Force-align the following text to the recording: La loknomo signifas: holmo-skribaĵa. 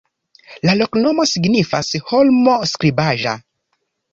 La 0.69 0.73
loknomo 0.79 1.27
signifas: 1.33 1.91
holmo-skribaĵa. 2.13 3.37